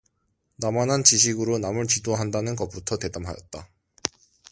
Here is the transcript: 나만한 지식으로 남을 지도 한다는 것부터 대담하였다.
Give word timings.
나만한 0.57 1.03
지식으로 1.03 1.59
남을 1.59 1.85
지도 1.85 2.15
한다는 2.15 2.55
것부터 2.55 2.97
대담하였다. 2.97 3.69